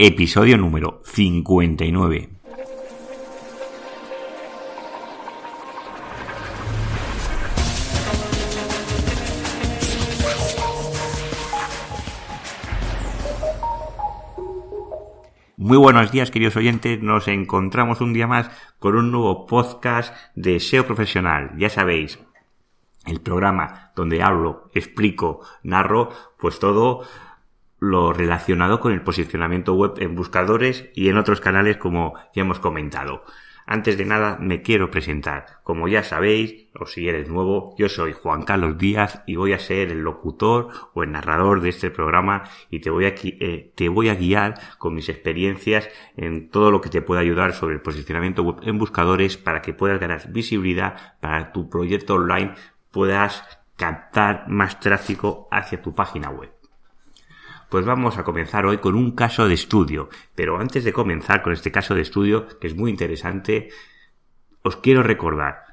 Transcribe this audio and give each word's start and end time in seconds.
episodio 0.00 0.56
número 0.56 1.02
59. 1.06 2.28
Muy 15.56 15.76
buenos 15.76 16.12
días, 16.12 16.30
queridos 16.30 16.54
oyentes. 16.54 17.02
Nos 17.02 17.26
encontramos 17.26 18.00
un 18.00 18.12
día 18.12 18.28
más 18.28 18.52
con 18.78 18.94
un 18.94 19.10
nuevo 19.10 19.46
podcast 19.46 20.14
de 20.36 20.60
SEO 20.60 20.86
profesional. 20.86 21.54
Ya 21.58 21.70
sabéis, 21.70 22.20
el 23.04 23.20
programa 23.20 23.90
donde 23.96 24.22
hablo, 24.22 24.70
explico, 24.74 25.40
narro, 25.64 26.10
pues 26.38 26.60
todo 26.60 27.02
lo 27.78 28.12
relacionado 28.12 28.80
con 28.80 28.92
el 28.92 29.02
posicionamiento 29.02 29.74
web 29.74 29.94
en 29.98 30.14
buscadores 30.14 30.90
y 30.94 31.08
en 31.08 31.16
otros 31.16 31.40
canales 31.40 31.76
como 31.76 32.14
ya 32.34 32.42
hemos 32.42 32.58
comentado. 32.58 33.24
Antes 33.70 33.98
de 33.98 34.06
nada 34.06 34.38
me 34.40 34.62
quiero 34.62 34.90
presentar. 34.90 35.60
Como 35.62 35.88
ya 35.88 36.02
sabéis, 36.02 36.68
o 36.80 36.86
si 36.86 37.06
eres 37.06 37.28
nuevo, 37.28 37.74
yo 37.76 37.90
soy 37.90 38.14
Juan 38.14 38.44
Carlos 38.44 38.78
Díaz 38.78 39.22
y 39.26 39.36
voy 39.36 39.52
a 39.52 39.58
ser 39.58 39.90
el 39.90 40.00
locutor 40.00 40.70
o 40.94 41.02
el 41.02 41.12
narrador 41.12 41.60
de 41.60 41.68
este 41.68 41.90
programa 41.90 42.44
y 42.70 42.80
te 42.80 42.88
voy 42.88 43.04
a, 43.04 43.08
eh, 43.08 43.70
te 43.74 43.90
voy 43.90 44.08
a 44.08 44.14
guiar 44.14 44.54
con 44.78 44.94
mis 44.94 45.10
experiencias 45.10 45.86
en 46.16 46.48
todo 46.48 46.70
lo 46.70 46.80
que 46.80 46.88
te 46.88 47.02
pueda 47.02 47.20
ayudar 47.20 47.52
sobre 47.52 47.74
el 47.74 47.82
posicionamiento 47.82 48.42
web 48.42 48.56
en 48.62 48.78
buscadores 48.78 49.36
para 49.36 49.60
que 49.60 49.74
puedas 49.74 50.00
ganar 50.00 50.32
visibilidad 50.32 51.18
para 51.20 51.52
tu 51.52 51.68
proyecto 51.68 52.14
online, 52.14 52.54
puedas 52.90 53.44
captar 53.76 54.48
más 54.48 54.80
tráfico 54.80 55.46
hacia 55.50 55.82
tu 55.82 55.94
página 55.94 56.30
web. 56.30 56.57
Pues 57.70 57.84
vamos 57.84 58.16
a 58.16 58.24
comenzar 58.24 58.64
hoy 58.64 58.78
con 58.78 58.94
un 58.94 59.12
caso 59.12 59.46
de 59.46 59.54
estudio. 59.54 60.08
Pero 60.34 60.58
antes 60.58 60.84
de 60.84 60.92
comenzar 60.92 61.42
con 61.42 61.52
este 61.52 61.70
caso 61.70 61.94
de 61.94 62.00
estudio, 62.00 62.46
que 62.58 62.66
es 62.66 62.74
muy 62.74 62.90
interesante, 62.90 63.68
os 64.62 64.76
quiero 64.76 65.02
recordar. 65.02 65.64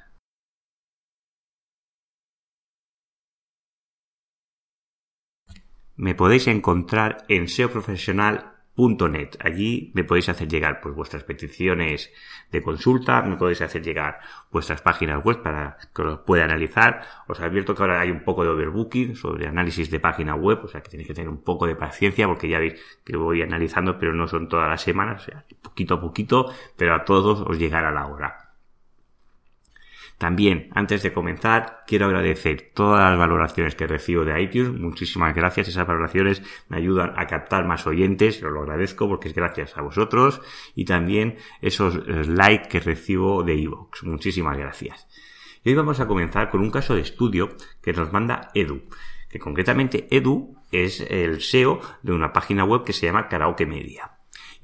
Me 5.95 6.13
podéis 6.13 6.47
encontrar 6.47 7.23
en 7.29 7.47
SEO 7.47 7.71
Profesional 7.71 8.54
.net. 8.75 9.37
Allí 9.39 9.91
me 9.93 10.03
podéis 10.03 10.29
hacer 10.29 10.47
llegar 10.47 10.81
pues 10.81 10.95
vuestras 10.95 11.23
peticiones 11.23 12.11
de 12.51 12.61
consulta, 12.61 13.21
me 13.21 13.37
podéis 13.37 13.61
hacer 13.61 13.81
llegar 13.81 14.19
vuestras 14.51 14.81
páginas 14.81 15.23
web 15.23 15.41
para 15.41 15.77
que 15.93 16.03
los 16.03 16.19
pueda 16.19 16.45
analizar. 16.45 17.01
Os 17.27 17.39
advierto 17.39 17.75
que 17.75 17.83
ahora 17.83 18.01
hay 18.01 18.11
un 18.11 18.23
poco 18.23 18.43
de 18.43 18.49
overbooking 18.49 19.15
sobre 19.15 19.47
análisis 19.47 19.89
de 19.89 19.99
página 19.99 20.35
web, 20.35 20.59
o 20.63 20.67
sea 20.67 20.81
que 20.81 20.89
tenéis 20.89 21.07
que 21.07 21.13
tener 21.13 21.29
un 21.29 21.43
poco 21.43 21.67
de 21.67 21.75
paciencia 21.75 22.27
porque 22.27 22.47
ya 22.47 22.59
veis 22.59 22.79
que 23.03 23.17
voy 23.17 23.41
analizando, 23.41 23.97
pero 23.97 24.13
no 24.13 24.27
son 24.27 24.49
todas 24.49 24.69
las 24.69 24.81
semanas, 24.81 25.23
o 25.23 25.25
sea, 25.25 25.45
poquito 25.61 25.95
a 25.95 26.01
poquito, 26.01 26.51
pero 26.77 26.95
a 26.95 27.03
todos 27.05 27.41
os 27.41 27.57
llegará 27.57 27.91
la 27.91 28.07
hora. 28.07 28.44
También, 30.17 30.69
antes 30.73 31.03
de 31.03 31.11
comenzar, 31.11 31.83
quiero 31.85 32.05
agradecer 32.05 32.71
todas 32.73 33.09
las 33.09 33.19
valoraciones 33.19 33.75
que 33.75 33.85
recibo 33.85 34.23
de 34.23 34.41
iTunes. 34.41 34.79
Muchísimas 34.79 35.35
gracias. 35.35 35.67
Esas 35.67 35.85
valoraciones 35.85 36.41
me 36.69 36.77
ayudan 36.77 37.13
a 37.17 37.27
captar 37.27 37.65
más 37.65 37.85
oyentes. 37.85 38.41
Os 38.41 38.51
lo 38.51 38.61
agradezco 38.61 39.09
porque 39.09 39.27
es 39.27 39.35
gracias 39.35 39.77
a 39.77 39.81
vosotros. 39.81 40.41
Y 40.73 40.85
también 40.85 41.37
esos 41.61 41.95
eh, 41.95 42.23
likes 42.25 42.69
que 42.69 42.79
recibo 42.79 43.43
de 43.43 43.55
iVoox. 43.55 44.03
Muchísimas 44.03 44.57
gracias. 44.57 45.07
Y 45.63 45.69
hoy 45.69 45.75
vamos 45.75 45.99
a 45.99 46.07
comenzar 46.07 46.49
con 46.49 46.61
un 46.61 46.71
caso 46.71 46.95
de 46.95 47.01
estudio 47.01 47.49
que 47.81 47.91
nos 47.91 48.13
manda 48.13 48.51
Edu. 48.53 48.83
Que 49.29 49.39
concretamente 49.39 50.07
Edu 50.11 50.55
es 50.71 51.01
el 51.01 51.41
SEO 51.41 51.81
de 52.03 52.13
una 52.13 52.31
página 52.31 52.63
web 52.63 52.85
que 52.85 52.93
se 52.93 53.05
llama 53.05 53.27
Karaoke 53.27 53.65
Media 53.65 54.14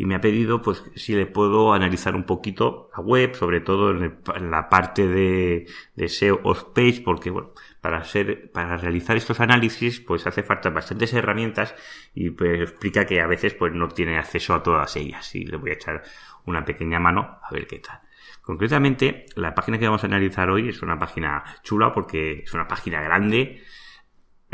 y 0.02 0.06
me 0.06 0.16
ha 0.16 0.20
pedido 0.20 0.64
pues 0.64 0.84
si 0.96 1.14
le 1.14 1.28
puedo 1.28 1.74
analizar 1.74 2.16
un 2.16 2.24
poquito 2.24 2.90
la 2.98 3.04
web, 3.04 3.36
sobre 3.36 3.60
todo 3.62 3.92
en, 3.92 4.50
la 4.50 4.68
parte 4.68 5.08
de, 5.08 5.68
SEO 6.08 6.40
o 6.42 6.56
page, 6.74 7.04
porque 7.06 7.30
bueno, 7.30 7.52
para 7.82 8.00
hacer, 8.00 8.52
para 8.52 8.78
realizar 8.78 9.16
estos 9.16 9.40
análisis, 9.40 10.00
pues 10.00 10.26
hace 10.26 10.42
falta 10.42 10.72
bastantes 10.72 11.14
herramientas 11.14 11.76
y 12.16 12.32
pues 12.32 12.62
explica 12.62 13.06
que 13.06 13.22
a 13.22 13.28
veces 13.28 13.54
pues 13.54 13.74
no 13.74 13.90
tiene 13.90 14.18
acceso 14.18 14.56
a 14.56 14.64
todas 14.64 14.96
ellas 14.96 15.36
y 15.36 15.46
le 15.46 15.58
voy 15.58 15.70
a 15.70 15.74
echar 15.74 16.02
una 16.48 16.66
pequeña 16.66 17.00
mano 17.00 17.38
a 17.44 17.54
ver 17.54 17.68
qué 17.68 17.78
tal. 17.78 18.02
Concretamente, 18.42 19.28
la 19.36 19.54
página 19.54 19.78
que 19.78 19.86
vamos 19.86 20.04
a 20.04 20.08
analizar 20.08 20.50
hoy 20.50 20.70
es 20.70 20.82
una 20.82 20.98
página 20.98 21.44
chula 21.62 21.94
porque 21.94 22.40
es 22.40 22.54
una 22.56 22.68
página 22.68 23.04
grande, 23.04 23.62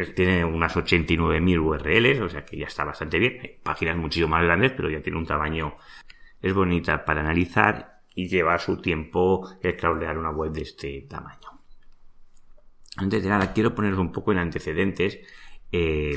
tiene 0.06 0.46
unas 0.46 0.76
89.000 0.76 1.60
URLs, 1.60 2.22
o 2.22 2.30
sea 2.30 2.46
que 2.46 2.58
ya 2.58 2.68
está 2.68 2.86
bastante 2.86 3.18
bien. 3.18 3.40
Hay 3.42 3.58
páginas 3.64 3.98
muchísimo 3.98 4.30
más 4.30 4.44
grandes, 4.44 4.72
pero 4.74 4.90
ya 4.90 5.02
tiene 5.02 5.18
un 5.18 5.26
tamaño, 5.26 5.76
es 6.42 6.54
bonita 6.54 7.04
para 7.04 7.22
analizar 7.22 8.02
y 8.14 8.28
lleva 8.28 8.60
su 8.60 8.80
tiempo 8.80 9.50
el 9.62 9.76
crawlear 9.76 10.18
una 10.18 10.30
web 10.30 10.52
de 10.52 10.62
este 10.62 11.02
tamaño. 11.10 11.62
Antes 12.98 13.24
de 13.24 13.30
nada, 13.30 13.54
quiero 13.54 13.74
poneros 13.74 14.00
un 14.00 14.12
poco 14.12 14.32
en 14.32 14.40
antecedentes 14.40 15.20
eh, 15.72 16.16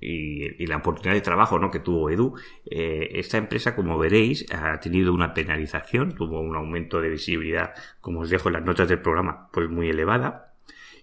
y, 0.00 0.66
la 0.66 0.78
oportunidad 0.78 1.14
de 1.14 1.20
trabajo 1.20 1.58
¿no? 1.58 1.70
que 1.70 1.80
tuvo 1.80 2.10
Edu. 2.10 2.34
Eh, 2.70 3.10
esta 3.14 3.38
empresa, 3.38 3.74
como 3.74 3.98
veréis, 3.98 4.46
ha 4.52 4.78
tenido 4.80 5.12
una 5.12 5.32
penalización, 5.32 6.14
tuvo 6.14 6.40
un 6.40 6.54
aumento 6.56 7.00
de 7.00 7.10
visibilidad, 7.10 7.74
como 8.00 8.20
os 8.20 8.30
dejo 8.30 8.48
en 8.48 8.54
las 8.54 8.64
notas 8.64 8.88
del 8.88 9.00
programa, 9.00 9.48
pues 9.52 9.68
muy 9.68 9.88
elevada 9.88 10.55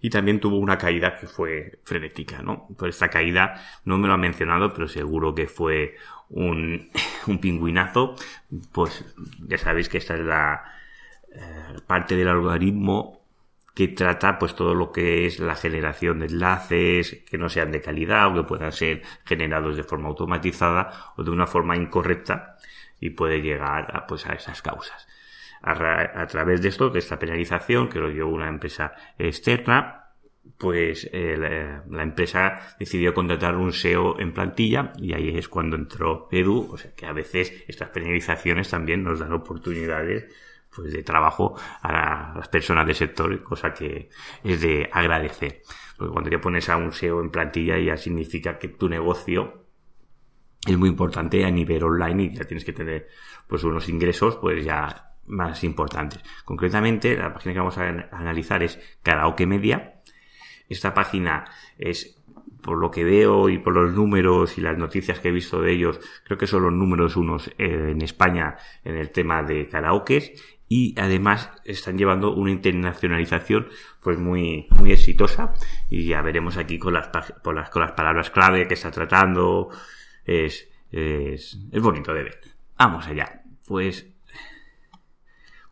y 0.03 0.09
también 0.09 0.41
tuvo 0.41 0.57
una 0.57 0.77
caída 0.77 1.15
que 1.15 1.27
fue 1.27 1.79
frenética, 1.85 2.41
¿no? 2.41 2.67
Por 2.77 2.89
esta 2.89 3.07
caída 3.07 3.55
no 3.85 3.97
me 3.97 4.09
lo 4.09 4.13
ha 4.13 4.17
mencionado, 4.17 4.73
pero 4.73 4.89
seguro 4.89 5.33
que 5.33 5.47
fue 5.47 5.95
un, 6.29 6.89
un 7.27 7.37
pingüinazo. 7.39 8.15
Pues 8.73 9.05
ya 9.47 9.57
sabéis 9.57 9.87
que 9.87 9.99
esta 9.99 10.15
es 10.15 10.19
la 10.19 10.61
eh, 11.33 11.79
parte 11.87 12.17
del 12.17 12.27
algoritmo 12.27 13.21
que 13.73 13.87
trata 13.87 14.37
pues 14.37 14.55
todo 14.55 14.75
lo 14.75 14.91
que 14.91 15.25
es 15.25 15.39
la 15.39 15.55
generación 15.55 16.19
de 16.19 16.25
enlaces 16.25 17.23
que 17.25 17.37
no 17.37 17.47
sean 17.47 17.71
de 17.71 17.79
calidad 17.79 18.27
o 18.27 18.33
que 18.35 18.43
puedan 18.43 18.73
ser 18.73 19.03
generados 19.23 19.77
de 19.77 19.83
forma 19.83 20.09
automatizada 20.09 21.13
o 21.15 21.23
de 21.23 21.31
una 21.31 21.47
forma 21.47 21.77
incorrecta 21.77 22.57
y 22.99 23.11
puede 23.11 23.41
llegar 23.41 23.95
a, 23.95 24.05
pues 24.05 24.25
a 24.25 24.33
esas 24.33 24.61
causas 24.61 25.07
a, 25.63 26.27
través 26.27 26.61
de 26.61 26.69
esto, 26.69 26.89
de 26.89 26.99
esta 26.99 27.17
penalización 27.17 27.87
que 27.87 27.99
lo 27.99 28.09
dio 28.09 28.27
una 28.27 28.49
empresa 28.49 28.93
externa, 29.17 30.09
pues 30.57 31.09
eh, 31.13 31.81
la, 31.89 32.03
empresa 32.03 32.75
decidió 32.77 33.13
contratar 33.13 33.55
un 33.55 33.71
SEO 33.71 34.19
en 34.19 34.33
plantilla 34.33 34.91
y 34.97 35.13
ahí 35.13 35.37
es 35.37 35.47
cuando 35.47 35.77
entró 35.77 36.27
Edu, 36.31 36.69
o 36.73 36.77
sea 36.77 36.93
que 36.93 37.05
a 37.05 37.13
veces 37.13 37.63
estas 37.67 37.89
penalizaciones 37.89 38.69
también 38.69 39.03
nos 39.03 39.19
dan 39.19 39.31
oportunidades 39.31 40.25
pues 40.75 40.91
de 40.91 41.03
trabajo 41.03 41.55
a 41.81 42.33
las 42.35 42.47
personas 42.49 42.85
del 42.85 42.95
sector, 42.95 43.41
cosa 43.43 43.73
que 43.73 44.09
es 44.43 44.59
de 44.59 44.89
agradecer. 44.91 45.61
Porque 45.97 46.11
cuando 46.11 46.29
te 46.29 46.39
pones 46.39 46.67
a 46.67 46.77
un 46.77 46.91
SEO 46.91 47.21
en 47.21 47.29
plantilla 47.29 47.77
ya 47.77 47.95
significa 47.95 48.57
que 48.57 48.67
tu 48.67 48.89
negocio 48.89 49.65
es 50.65 50.77
muy 50.77 50.89
importante 50.89 51.45
a 51.45 51.51
nivel 51.51 51.83
online 51.83 52.23
y 52.23 52.35
ya 52.35 52.43
tienes 52.45 52.65
que 52.65 52.73
tener 52.73 53.07
pues 53.47 53.63
unos 53.63 53.87
ingresos 53.87 54.37
pues 54.37 54.65
ya 54.65 55.12
más 55.27 55.63
importantes. 55.63 56.21
Concretamente, 56.45 57.15
la 57.15 57.33
página 57.33 57.53
que 57.53 57.59
vamos 57.59 57.77
a 57.77 57.87
analizar 58.11 58.63
es 58.63 58.79
Karaoke 59.01 59.45
Media. 59.45 60.01
Esta 60.69 60.93
página 60.93 61.45
es, 61.77 62.21
por 62.61 62.77
lo 62.77 62.91
que 62.91 63.03
veo 63.03 63.49
y 63.49 63.59
por 63.59 63.73
los 63.75 63.93
números 63.93 64.57
y 64.57 64.61
las 64.61 64.77
noticias 64.77 65.19
que 65.19 65.29
he 65.29 65.31
visto 65.31 65.61
de 65.61 65.71
ellos, 65.71 65.99
creo 66.23 66.37
que 66.37 66.47
son 66.47 66.63
los 66.63 66.73
números 66.73 67.15
unos 67.15 67.47
eh, 67.57 67.91
en 67.91 68.01
España 68.01 68.57
en 68.83 68.95
el 68.95 69.11
tema 69.11 69.43
de 69.43 69.67
karaokes 69.67 70.33
y 70.69 70.95
además 70.97 71.51
están 71.65 71.97
llevando 71.97 72.33
una 72.33 72.51
internacionalización 72.51 73.67
pues 74.01 74.17
muy 74.17 74.67
muy 74.79 74.91
exitosa 74.91 75.53
y 75.89 76.07
ya 76.07 76.21
veremos 76.21 76.57
aquí 76.57 76.79
con 76.79 76.93
las, 76.93 77.09
con 77.43 77.55
las, 77.55 77.69
con 77.69 77.81
las 77.81 77.91
palabras 77.91 78.29
clave 78.29 78.67
que 78.67 78.73
está 78.73 78.89
tratando 78.89 79.69
es, 80.25 80.69
es, 80.91 81.59
es 81.71 81.81
bonito 81.81 82.13
de 82.13 82.23
ver. 82.23 82.41
Vamos 82.77 83.07
allá. 83.07 83.43
Pues 83.67 84.12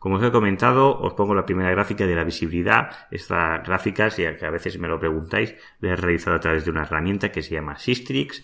como 0.02 0.16
os 0.16 0.22
he 0.26 0.34
comentado, 0.34 0.98
os 0.98 1.14
pongo 1.14 1.30
la 1.32 1.46
primera 1.46 1.70
gráfica 1.70 2.10
de 2.10 2.16
la 2.18 2.24
visibilidad. 2.24 3.06
Esta 3.12 3.58
gráfica, 3.58 4.10
si 4.10 4.26
a 4.26 4.50
veces 4.50 4.76
me 4.80 4.88
lo 4.88 4.98
preguntáis, 4.98 5.54
la 5.78 5.92
he 5.92 5.96
realizado 5.96 6.34
a 6.34 6.40
través 6.40 6.64
de 6.64 6.72
una 6.72 6.82
herramienta 6.82 7.30
que 7.30 7.40
se 7.40 7.54
llama 7.54 7.78
Sistrix. 7.78 8.42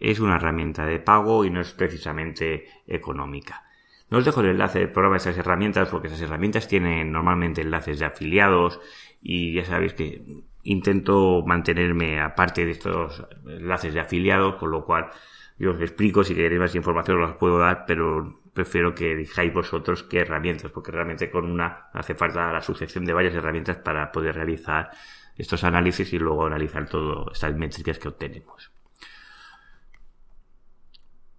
Es 0.00 0.20
una 0.20 0.36
herramienta 0.36 0.86
de 0.86 0.98
pago 0.98 1.44
y 1.44 1.50
no 1.50 1.60
es 1.60 1.74
precisamente 1.74 2.64
económica. 2.86 3.64
No 4.08 4.16
os 4.16 4.24
dejo 4.24 4.40
el 4.40 4.46
enlace 4.46 4.78
del 4.78 4.90
programa 4.90 5.16
de 5.16 5.28
esas 5.28 5.36
herramientas 5.36 5.90
porque 5.90 6.08
esas 6.08 6.22
herramientas 6.22 6.66
tienen 6.66 7.12
normalmente 7.12 7.60
enlaces 7.60 7.98
de 7.98 8.06
afiliados 8.06 8.80
y 9.20 9.52
ya 9.52 9.66
sabéis 9.66 9.92
que 9.92 10.24
intento 10.62 11.44
mantenerme 11.46 12.22
aparte 12.22 12.64
de 12.64 12.70
estos 12.70 13.22
enlaces 13.46 13.92
de 13.92 14.00
afiliados, 14.00 14.54
con 14.54 14.70
lo 14.70 14.86
cual 14.86 15.10
yo 15.58 15.72
os 15.72 15.80
explico, 15.82 16.24
si 16.24 16.34
queréis 16.34 16.58
más 16.58 16.74
información 16.74 17.20
os 17.20 17.28
las 17.28 17.36
puedo 17.36 17.58
dar, 17.58 17.84
pero 17.86 18.45
prefiero 18.56 18.94
que 18.94 19.14
dijáis 19.14 19.52
vosotros 19.52 20.02
qué 20.02 20.20
herramientas, 20.20 20.72
porque 20.72 20.90
realmente 20.90 21.30
con 21.30 21.44
una 21.48 21.88
hace 21.92 22.14
falta 22.14 22.50
la 22.52 22.62
sucesión 22.62 23.04
de 23.04 23.12
varias 23.12 23.34
herramientas 23.34 23.76
para 23.76 24.10
poder 24.10 24.34
realizar 24.34 24.90
estos 25.36 25.62
análisis 25.62 26.12
y 26.14 26.18
luego 26.18 26.46
analizar 26.46 26.88
todas 26.88 27.34
estas 27.34 27.54
métricas 27.54 27.98
que 27.98 28.08
obtenemos. 28.08 28.72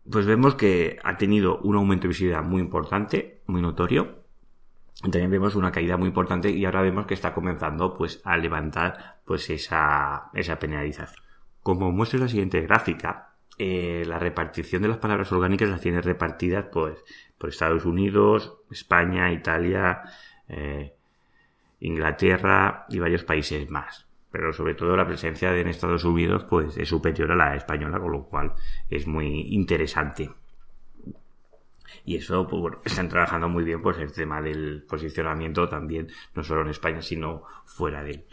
pues 0.10 0.25
vemos 0.25 0.56
que 0.56 1.00
ha 1.04 1.18
tenido 1.18 1.58
un 1.60 1.75
aumento 1.75 2.04
de 2.04 2.10
visibilidad 2.10 2.44
muy 2.44 2.62
importante, 2.62 3.42
muy 3.48 3.62
notorio. 3.62 4.24
También 5.02 5.31
vemos 5.31 5.56
una 5.56 5.72
caída 5.72 5.98
muy 5.98 6.08
importante 6.08 6.50
y 6.50 6.64
ahora 6.64 6.81
vemos 6.81 7.08
que 7.08 7.14
está 7.14 7.34
comenzando 7.34 7.94
pues 7.98 8.22
a 8.24 8.38
levantar 8.38 9.19
pues 9.25 9.50
esa, 9.50 10.30
esa 10.34 10.60
penalización. 10.60 11.22
Como 11.62 11.92
muestra 11.92 12.19
la 12.19 12.30
siguiente 12.30 12.62
gráfica, 12.62 13.26
eh, 13.59 14.04
la 14.06 14.19
repartición 14.19 14.83
de 14.83 14.88
las 14.88 14.98
palabras 14.98 15.31
orgánicas 15.31 15.69
las 15.69 15.81
tiene 15.81 16.01
repartidas 16.01 16.65
pues 16.71 17.04
por 17.38 17.50
Estados 17.50 17.86
Unidos, 17.86 18.57
España, 18.69 19.31
Italia, 19.31 20.01
eh, 20.48 20.94
Inglaterra 21.80 22.86
y 22.89 23.00
varios 23.00 23.24
países 23.24 23.69
más. 23.69 24.06
Pero 24.31 24.54
sobre 24.54 24.75
todo 24.75 24.95
la 24.95 25.07
presencia 25.07 25.56
en 25.57 25.68
Estados 25.68 26.04
Unidos 26.04 26.44
pues 26.44 26.77
es 26.77 26.88
superior 26.88 27.31
a 27.31 27.36
la 27.36 27.56
española, 27.56 28.00
con 28.00 28.12
lo 28.12 28.24
cual 28.25 28.54
es 28.89 29.07
muy 29.07 29.48
interesante. 29.54 30.30
Y 32.06 32.18
eso, 32.18 32.48
pues 32.48 32.62
bueno, 32.62 32.81
están 32.86 33.09
trabajando 33.09 33.50
muy 33.50 33.63
bien 33.63 33.81
pues 33.81 33.98
el 33.98 34.12
tema 34.12 34.42
del 34.42 34.83
posicionamiento 34.88 35.68
también, 35.68 36.09
no 36.36 36.44
solo 36.44 36.62
en 36.62 36.69
España, 36.69 37.01
sino 37.01 37.44
fuera 37.65 38.04
de 38.04 38.12
él. 38.12 38.25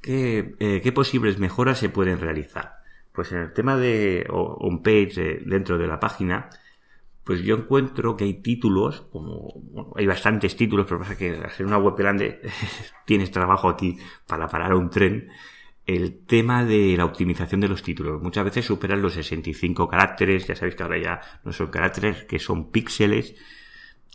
¿Qué, 0.00 0.54
eh, 0.58 0.80
¿Qué, 0.82 0.92
posibles 0.92 1.38
mejoras 1.38 1.78
se 1.78 1.90
pueden 1.90 2.20
realizar? 2.20 2.80
Pues 3.12 3.32
en 3.32 3.38
el 3.38 3.52
tema 3.52 3.76
de 3.76 4.26
on 4.28 4.82
page 4.82 5.12
eh, 5.16 5.42
dentro 5.44 5.76
de 5.76 5.86
la 5.86 6.00
página, 6.00 6.48
pues 7.24 7.42
yo 7.42 7.56
encuentro 7.56 8.16
que 8.16 8.24
hay 8.24 8.34
títulos, 8.42 9.02
como 9.12 9.52
bueno, 9.72 9.92
hay 9.96 10.06
bastantes 10.06 10.56
títulos, 10.56 10.86
pero 10.88 11.00
pasa 11.00 11.16
que 11.16 11.40
ser 11.50 11.66
una 11.66 11.78
web 11.78 11.94
grande 11.96 12.40
tienes 13.06 13.30
trabajo 13.30 13.68
aquí 13.68 13.98
para 14.26 14.48
parar 14.48 14.74
un 14.74 14.90
tren. 14.90 15.28
El 15.86 16.24
tema 16.26 16.64
de 16.64 16.96
la 16.96 17.04
optimización 17.04 17.60
de 17.60 17.68
los 17.68 17.82
títulos. 17.82 18.22
Muchas 18.22 18.44
veces 18.44 18.64
superan 18.64 19.02
los 19.02 19.14
65 19.14 19.88
caracteres, 19.88 20.46
ya 20.46 20.54
sabéis 20.54 20.76
que 20.76 20.82
ahora 20.82 20.98
ya 20.98 21.20
no 21.44 21.52
son 21.52 21.68
caracteres, 21.68 22.24
que 22.24 22.38
son 22.38 22.70
píxeles, 22.70 23.34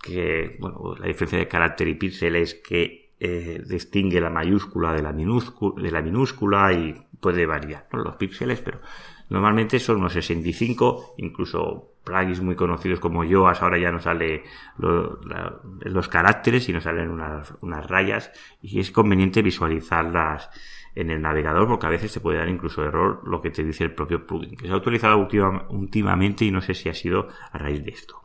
que, 0.02 0.58
bueno, 0.60 0.96
la 1.00 1.08
diferencia 1.08 1.40
de 1.40 1.48
carácter 1.48 1.88
y 1.88 1.96
píxel 1.96 2.36
es 2.36 2.56
que 2.56 3.05
eh, 3.20 3.64
distingue 3.66 4.20
la 4.20 4.30
mayúscula 4.30 4.94
de 4.94 5.02
la, 5.02 5.14
minúscula, 5.14 5.82
de 5.82 5.92
la 5.92 6.02
minúscula 6.02 6.74
y 6.74 6.96
puede 7.20 7.46
variar, 7.46 7.88
¿no? 7.94 8.04
Los 8.04 8.16
píxeles, 8.18 8.60
pero 8.62 8.82
normalmente 9.30 9.80
son 9.80 9.98
unos 9.98 10.14
65, 10.14 11.16
incluso 11.18 11.96
plugins 12.04 12.42
muy 12.42 12.56
conocidos 12.56 13.00
como 13.00 13.24
Yoast, 13.24 13.64
ahora 13.64 13.80
ya 13.80 13.92
no 13.92 14.00
sale 14.00 14.44
los 14.78 16.08
caracteres 16.08 16.70
y 16.70 16.74
nos 16.74 16.84
salen 16.84 17.10
unas, 17.10 17.54
unas 17.62 17.88
rayas 17.88 18.32
y 18.62 18.80
es 18.80 18.92
conveniente 18.92 19.42
visualizarlas 19.42 20.50
en 20.94 21.10
el 21.10 21.22
navegador 21.22 21.68
porque 21.68 21.88
a 21.88 21.90
veces 21.90 22.14
te 22.14 22.20
puede 22.20 22.38
dar 22.38 22.48
incluso 22.48 22.84
error 22.84 23.22
lo 23.26 23.42
que 23.42 23.50
te 23.50 23.64
dice 23.64 23.84
el 23.84 23.94
propio 23.94 24.26
plugin, 24.26 24.56
que 24.56 24.68
se 24.68 24.74
ha 24.74 24.78
utilizado 24.78 25.18
últimamente 25.18 26.46
y 26.46 26.52
no 26.52 26.62
sé 26.62 26.74
si 26.74 26.90
ha 26.90 26.94
sido 26.94 27.28
a 27.52 27.58
raíz 27.58 27.84
de 27.84 27.92
esto. 27.92 28.22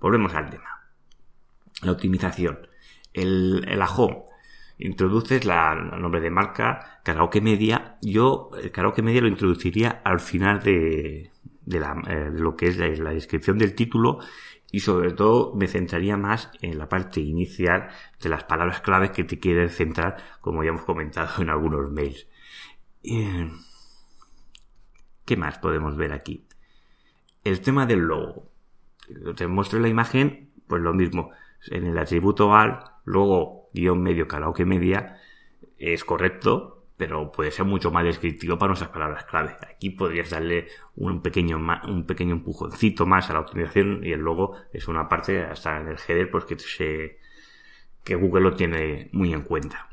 Volvemos 0.00 0.34
al 0.34 0.48
tema. 0.48 0.68
La 1.82 1.92
optimización. 1.92 2.67
El, 3.22 3.64
el 3.68 3.82
introduces 4.78 5.44
la, 5.44 5.72
el 5.72 6.00
nombre 6.00 6.20
de 6.20 6.30
marca, 6.30 7.00
karaoke 7.02 7.40
media. 7.40 7.96
Yo 8.00 8.50
el 8.62 8.70
karaoke 8.70 9.02
media 9.02 9.20
lo 9.20 9.28
introduciría 9.28 10.00
al 10.04 10.20
final 10.20 10.62
de, 10.62 11.30
eh, 11.66 12.30
lo 12.32 12.56
que 12.56 12.68
es 12.68 12.78
la, 12.78 13.10
descripción 13.10 13.58
del 13.58 13.74
título 13.74 14.20
y 14.70 14.80
sobre 14.80 15.12
todo 15.12 15.54
me 15.54 15.66
centraría 15.66 16.16
más 16.16 16.50
en 16.60 16.78
la 16.78 16.88
parte 16.88 17.20
inicial 17.20 17.88
de 18.20 18.28
las 18.28 18.44
palabras 18.44 18.80
claves 18.80 19.10
que 19.10 19.24
te 19.24 19.38
quieres 19.38 19.76
centrar, 19.76 20.16
como 20.40 20.62
ya 20.62 20.70
hemos 20.70 20.84
comentado 20.84 21.42
en 21.42 21.50
algunos 21.50 21.90
mails. 21.90 22.26
Eh, 23.02 23.50
¿Qué 25.24 25.36
más 25.36 25.58
podemos 25.58 25.96
ver 25.96 26.12
aquí? 26.12 26.46
El 27.44 27.60
tema 27.60 27.86
del 27.86 28.00
logo. 28.00 28.50
Te 29.36 29.46
muestro 29.46 29.78
la 29.78 29.88
imagen, 29.88 30.50
pues 30.66 30.82
lo 30.82 30.92
mismo. 30.92 31.30
En 31.70 31.86
el 31.86 31.98
atributo 31.98 32.54
al, 32.54 32.80
luego 33.08 33.70
guion 33.72 34.02
medio 34.02 34.28
karaoke 34.28 34.64
media, 34.64 35.18
es 35.78 36.04
correcto, 36.04 36.86
pero 36.96 37.32
puede 37.32 37.50
ser 37.50 37.64
mucho 37.64 37.90
más 37.90 38.04
descriptivo 38.04 38.58
para 38.58 38.68
nuestras 38.68 38.90
palabras 38.90 39.24
clave. 39.24 39.56
Aquí 39.62 39.90
podrías 39.90 40.30
darle 40.30 40.68
un 40.96 41.22
pequeño, 41.22 41.56
un 41.56 42.04
pequeño 42.04 42.34
empujoncito 42.34 43.06
más 43.06 43.30
a 43.30 43.34
la 43.34 43.40
optimización 43.40 44.04
y 44.04 44.12
el 44.12 44.20
logo 44.20 44.56
es 44.72 44.88
una 44.88 45.08
parte 45.08 45.42
hasta 45.42 45.80
en 45.80 45.88
el 45.88 45.96
header 45.96 46.30
pues 46.30 46.44
que, 46.44 46.58
se, 46.58 47.18
que 48.04 48.14
Google 48.16 48.42
lo 48.42 48.54
tiene 48.54 49.08
muy 49.12 49.32
en 49.32 49.42
cuenta. 49.42 49.88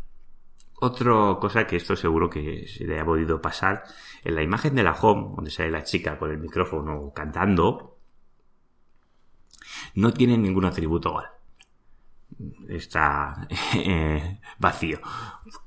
Otra 0.82 1.38
cosa 1.40 1.66
que 1.66 1.78
esto 1.78 1.96
seguro 1.96 2.30
que 2.30 2.68
se 2.68 2.86
le 2.86 3.00
ha 3.00 3.06
podido 3.06 3.42
pasar, 3.42 3.84
en 4.24 4.36
la 4.36 4.44
imagen 4.44 4.76
de 4.76 4.84
la 4.84 4.92
home, 4.92 5.36
donde 5.36 5.52
sale 5.52 5.72
la 5.72 5.84
chica 5.84 6.18
con 6.18 6.32
el 6.32 6.38
micrófono 6.38 7.14
cantando, 7.16 7.98
no 9.94 10.12
tiene 10.12 10.38
ningún 10.38 10.66
atributo 10.66 11.10
igual 11.10 11.35
está 12.68 13.48
eh, 13.75 14.39
vacío. 14.57 15.00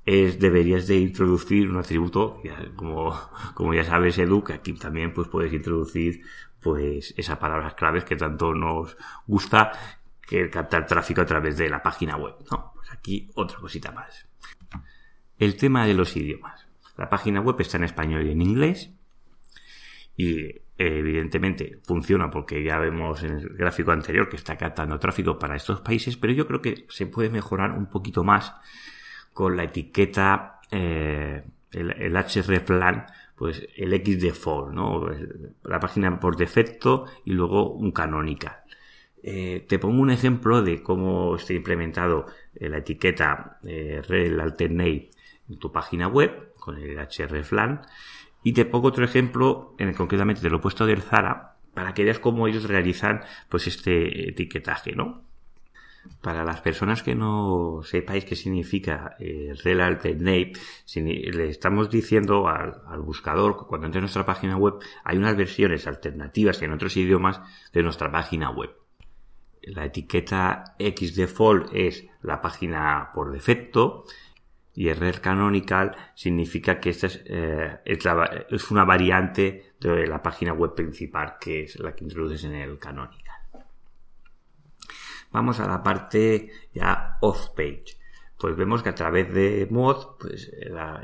Es, 0.04 0.38
deberías 0.38 0.86
de 0.86 0.96
introducir 0.96 1.68
un 1.68 1.78
atributo, 1.78 2.42
como, 2.76 3.18
como 3.54 3.74
ya 3.74 3.84
sabes 3.84 4.18
Edu, 4.18 4.42
que 4.42 4.54
aquí 4.54 4.72
también 4.74 5.12
pues 5.12 5.28
puedes 5.28 5.52
introducir 5.52 6.22
pues 6.60 7.14
esas 7.16 7.38
palabras 7.38 7.74
claves 7.74 8.04
que 8.04 8.16
tanto 8.16 8.52
nos 8.52 8.96
gusta 9.26 9.72
que 10.20 10.50
captar 10.50 10.86
tráfico 10.86 11.22
a 11.22 11.26
través 11.26 11.56
de 11.56 11.70
la 11.70 11.82
página 11.82 12.16
web. 12.16 12.34
No, 12.50 12.72
pues 12.74 12.90
aquí 12.92 13.30
otra 13.34 13.58
cosita 13.58 13.92
más. 13.92 14.26
El 15.38 15.56
tema 15.56 15.86
de 15.86 15.94
los 15.94 16.16
idiomas. 16.16 16.66
La 16.96 17.08
página 17.08 17.40
web 17.40 17.56
está 17.60 17.76
en 17.76 17.84
español 17.84 18.26
y 18.26 18.32
en 18.32 18.42
inglés. 18.42 18.90
Y 20.16 20.50
evidentemente 20.78 21.78
funciona 21.82 22.30
porque 22.30 22.62
ya 22.62 22.78
vemos 22.78 23.22
en 23.24 23.32
el 23.32 23.48
gráfico 23.50 23.90
anterior 23.90 24.28
que 24.28 24.36
está 24.36 24.56
captando 24.56 24.98
tráfico 24.98 25.38
para 25.38 25.56
estos 25.56 25.80
países, 25.80 26.16
pero 26.16 26.32
yo 26.32 26.46
creo 26.46 26.62
que 26.62 26.86
se 26.88 27.06
puede 27.06 27.30
mejorar 27.30 27.72
un 27.72 27.86
poquito 27.86 28.22
más 28.24 28.54
con 29.32 29.56
la 29.56 29.64
etiqueta, 29.64 30.60
eh, 30.70 31.42
el, 31.72 31.90
el 31.90 32.12
hreflang, 32.14 33.06
pues 33.36 33.66
el 33.76 33.92
xdefault, 33.92 34.72
¿no? 34.72 35.06
La 35.64 35.78
página 35.78 36.18
por 36.18 36.36
defecto 36.36 37.06
y 37.24 37.32
luego 37.32 37.72
un 37.72 37.92
canonical. 37.92 38.56
Eh, 39.22 39.64
te 39.68 39.78
pongo 39.78 40.00
un 40.00 40.10
ejemplo 40.10 40.62
de 40.62 40.82
cómo 40.82 41.36
está 41.36 41.52
implementado 41.52 42.26
eh, 42.54 42.68
la 42.68 42.78
etiqueta 42.78 43.58
eh, 43.64 44.00
rel 44.06 44.40
alternate 44.40 45.10
en 45.48 45.58
tu 45.58 45.72
página 45.72 46.06
web 46.06 46.54
con 46.58 46.78
el 46.78 46.96
hreflang 46.96 47.80
y 48.42 48.52
te 48.52 48.64
pongo 48.64 48.88
otro 48.88 49.04
ejemplo, 49.04 49.74
en 49.78 49.88
el, 49.88 49.94
concretamente 49.94 50.40
te 50.40 50.50
lo 50.50 50.58
he 50.58 50.60
puesto 50.60 50.86
del 50.86 51.02
Zara, 51.02 51.56
para 51.74 51.94
que 51.94 52.04
veas 52.04 52.18
cómo 52.18 52.48
ellos 52.48 52.64
realizan 52.64 53.22
pues 53.48 53.66
este 53.66 54.30
etiquetaje, 54.30 54.92
¿no? 54.94 55.24
Para 56.22 56.44
las 56.44 56.60
personas 56.60 57.02
que 57.02 57.14
no 57.14 57.82
sepáis 57.84 58.24
qué 58.24 58.34
significa 58.34 59.16
eh, 59.18 59.52
Rel 59.62 59.80
Alternate, 59.80 60.52
le 60.94 61.48
estamos 61.48 61.90
diciendo 61.90 62.48
al, 62.48 62.80
al, 62.86 63.00
buscador, 63.00 63.66
cuando 63.66 63.86
entre 63.86 63.98
en 63.98 64.02
nuestra 64.02 64.24
página 64.24 64.56
web, 64.56 64.74
hay 65.04 65.18
unas 65.18 65.36
versiones 65.36 65.86
alternativas 65.86 66.62
en 66.62 66.72
otros 66.72 66.96
idiomas 66.96 67.40
de 67.72 67.82
nuestra 67.82 68.10
página 68.10 68.50
web. 68.50 68.70
La 69.62 69.84
etiqueta 69.84 70.76
xdefault 70.78 71.70
es 71.74 72.06
la 72.22 72.40
página 72.40 73.10
por 73.14 73.32
defecto, 73.32 74.04
y 74.78 74.90
error 74.90 75.20
canonical 75.20 75.96
significa 76.14 76.78
que 76.78 76.90
esta 76.90 77.08
eh, 77.24 77.80
es, 77.84 78.70
una 78.70 78.84
variante 78.84 79.72
de 79.80 80.06
la 80.06 80.22
página 80.22 80.52
web 80.52 80.76
principal 80.76 81.34
que 81.40 81.64
es 81.64 81.80
la 81.80 81.96
que 81.96 82.04
introduces 82.04 82.44
en 82.44 82.54
el 82.54 82.78
canonical. 82.78 83.40
Vamos 85.32 85.58
a 85.58 85.66
la 85.66 85.82
parte 85.82 86.52
ya 86.72 87.18
off 87.22 87.48
page. 87.56 87.98
Pues 88.38 88.54
vemos 88.54 88.84
que 88.84 88.90
a 88.90 88.94
través 88.94 89.34
de 89.34 89.66
mod, 89.68 90.16
pues 90.20 90.48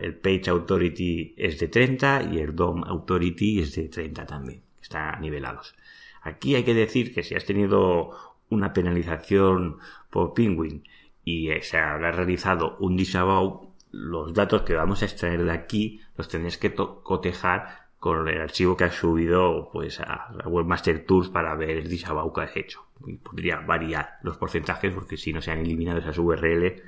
el 0.00 0.18
page 0.18 0.50
authority 0.50 1.34
es 1.36 1.58
de 1.58 1.66
30 1.66 2.30
y 2.32 2.38
el 2.38 2.54
DOM 2.54 2.84
authority 2.84 3.58
es 3.58 3.74
de 3.74 3.88
30 3.88 4.24
también. 4.24 4.62
Están 4.80 5.20
nivelados. 5.20 5.74
Aquí 6.22 6.54
hay 6.54 6.62
que 6.62 6.74
decir 6.74 7.12
que 7.12 7.24
si 7.24 7.34
has 7.34 7.44
tenido 7.44 8.12
una 8.50 8.72
penalización 8.72 9.78
por 10.10 10.32
Penguin 10.32 10.84
y 11.24 11.50
se 11.62 11.78
habrá 11.78 12.12
realizado 12.12 12.76
un 12.78 12.96
disavow, 12.96 13.72
los 13.90 14.34
datos 14.34 14.62
que 14.62 14.74
vamos 14.74 15.02
a 15.02 15.06
extraer 15.06 15.44
de 15.44 15.52
aquí 15.52 16.00
los 16.16 16.28
tenéis 16.28 16.58
que 16.58 16.74
cotejar 16.74 17.84
con 17.98 18.28
el 18.28 18.40
archivo 18.40 18.76
que 18.76 18.84
has 18.84 18.94
subido 18.94 19.70
pues 19.72 20.00
a 20.00 20.34
Webmaster 20.44 21.06
Tools 21.06 21.30
para 21.30 21.54
ver 21.54 21.70
el 21.70 21.88
disavow 21.88 22.32
que 22.32 22.42
has 22.42 22.56
hecho. 22.56 22.84
Podría 23.22 23.60
variar 23.60 24.18
los 24.22 24.36
porcentajes 24.36 24.92
porque 24.92 25.16
si 25.16 25.32
no 25.32 25.40
se 25.40 25.52
han 25.52 25.60
eliminado 25.60 26.00
esas 26.00 26.18
URL 26.18 26.82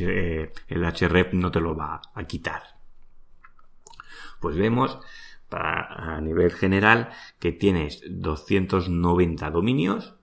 eh, 0.00 0.52
el 0.68 0.82
href 0.82 1.32
no 1.32 1.50
te 1.50 1.60
lo 1.60 1.74
va 1.74 2.02
a 2.14 2.24
quitar. 2.24 2.62
Pues 4.40 4.56
vemos 4.56 4.98
a 5.50 6.20
nivel 6.20 6.50
general 6.50 7.10
que 7.38 7.52
tienes 7.52 8.02
290 8.08 9.50
dominios 9.50 10.16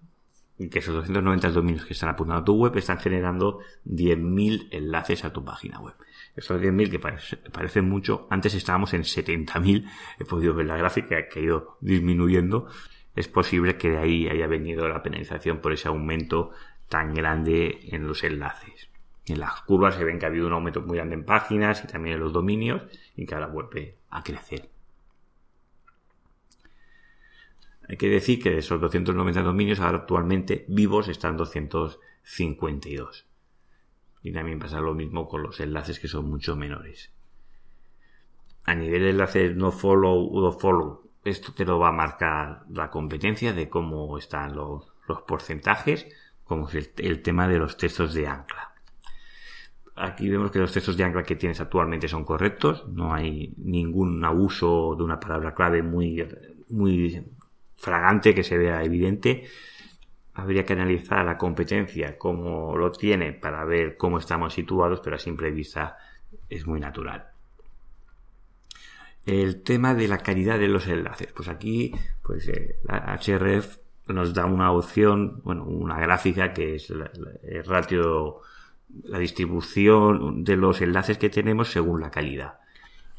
que 0.67 0.79
esos 0.79 0.93
290 0.93 1.51
dominios 1.51 1.85
que 1.85 1.93
están 1.93 2.09
apuntando 2.09 2.41
a 2.41 2.45
tu 2.45 2.55
web 2.55 2.75
están 2.75 2.99
generando 2.99 3.59
10.000 3.85 4.67
enlaces 4.71 5.23
a 5.23 5.31
tu 5.31 5.45
página 5.45 5.79
web. 5.79 5.95
Estos 6.35 6.61
10.000 6.61 6.91
que 6.91 6.99
parecen 7.51 7.87
mucho, 7.87 8.27
antes 8.29 8.53
estábamos 8.53 8.93
en 8.93 9.03
70.000, 9.03 9.89
he 10.19 10.25
podido 10.25 10.53
ver 10.53 10.65
la 10.65 10.75
gráfica 10.75 11.27
que 11.29 11.39
ha 11.39 11.43
ido 11.43 11.77
disminuyendo. 11.79 12.67
Es 13.15 13.29
posible 13.29 13.77
que 13.77 13.89
de 13.89 13.97
ahí 13.97 14.27
haya 14.27 14.47
venido 14.47 14.87
la 14.89 15.01
penalización 15.01 15.59
por 15.59 15.71
ese 15.71 15.87
aumento 15.87 16.51
tan 16.89 17.13
grande 17.13 17.79
en 17.91 18.07
los 18.07 18.23
enlaces. 18.23 18.89
En 19.27 19.39
las 19.39 19.61
curvas 19.61 19.95
se 19.95 20.03
ven 20.03 20.19
que 20.19 20.25
ha 20.25 20.29
habido 20.29 20.47
un 20.47 20.53
aumento 20.53 20.81
muy 20.81 20.97
grande 20.97 21.15
en 21.15 21.23
páginas 21.23 21.83
y 21.83 21.87
también 21.87 22.15
en 22.15 22.21
los 22.21 22.33
dominios 22.33 22.81
y 23.15 23.25
que 23.25 23.35
ahora 23.35 23.47
vuelve 23.47 23.97
a 24.09 24.23
crecer. 24.23 24.69
Hay 27.89 27.97
que 27.97 28.07
decir 28.07 28.41
que 28.41 28.51
de 28.51 28.59
esos 28.59 28.79
290 28.79 29.41
dominios 29.41 29.79
ahora 29.79 29.97
actualmente 29.97 30.63
vivos 30.67 31.07
están 31.07 31.37
252. 31.37 33.25
Y 34.21 34.31
también 34.31 34.59
pasa 34.59 34.79
lo 34.79 34.93
mismo 34.93 35.27
con 35.27 35.41
los 35.41 35.59
enlaces 35.59 35.99
que 35.99 36.07
son 36.07 36.29
mucho 36.29 36.55
menores. 36.55 37.11
A 38.65 38.75
nivel 38.75 39.01
de 39.01 39.09
enlaces 39.09 39.55
no 39.55 39.71
follow 39.71 40.29
o 40.31 40.51
follow, 40.51 41.09
esto 41.25 41.51
te 41.53 41.65
lo 41.65 41.79
va 41.79 41.89
a 41.89 41.91
marcar 41.91 42.63
la 42.69 42.91
competencia 42.91 43.53
de 43.53 43.69
cómo 43.69 44.19
están 44.19 44.55
los, 44.55 44.93
porcentajes, 45.27 46.07
como 46.43 46.69
es 46.69 46.91
el, 46.97 47.23
tema 47.23 47.47
de 47.47 47.57
los 47.57 47.75
textos 47.75 48.13
de 48.13 48.27
ancla. 48.27 48.75
Aquí 49.95 50.29
vemos 50.29 50.51
que 50.51 50.59
los 50.59 50.71
textos 50.71 50.95
de 50.95 51.05
ancla 51.05 51.23
que 51.23 51.35
tienes 51.35 51.59
actualmente 51.59 52.07
son 52.07 52.23
correctos, 52.23 52.87
no 52.87 53.15
hay 53.15 53.55
ningún 53.57 54.23
abuso 54.23 54.93
de 54.95 55.03
una 55.03 55.19
palabra 55.19 55.55
clave 55.55 55.81
muy 55.81 56.23
fragante 57.79 58.35
que 58.35 58.43
se 58.43 58.57
vea 58.57 58.83
evidente 58.83 59.47
habría 60.33 60.65
que 60.65 60.73
analizar 60.73 61.25
la 61.25 61.37
competencia, 61.37 62.17
cómo 62.17 62.77
lo 62.77 62.91
tiene, 62.91 63.33
para 63.33 63.65
ver 63.65 63.97
cómo 63.97 64.17
estamos 64.17 64.53
situados, 64.53 65.01
pero 65.01 65.15
a 65.15 65.19
simple 65.19 65.51
vista 65.51 65.97
es 66.49 66.65
muy 66.65 66.79
natural. 66.79 67.25
El 69.25 69.61
tema 69.61 69.93
de 69.93 70.07
la 70.07 70.19
calidad 70.19 70.57
de 70.57 70.67
los 70.67 70.87
enlaces. 70.87 71.31
Pues 71.33 71.49
aquí, 71.49 71.93
pues 72.23 72.47
eh, 72.47 72.77
la 72.83 73.19
HRF 73.19 73.77
nos 74.07 74.33
da 74.33 74.45
una 74.45 74.71
opción, 74.71 75.41
bueno, 75.43 75.65
una 75.65 75.99
gráfica 75.99 76.53
que 76.53 76.75
es 76.75 76.89
el 76.89 77.63
ratio, 77.65 78.41
la 79.03 79.19
distribución 79.19 80.43
de 80.43 80.55
los 80.55 80.81
enlaces 80.81 81.17
que 81.17 81.29
tenemos 81.29 81.69
según 81.69 82.01
la 82.01 82.09
calidad. 82.09 82.59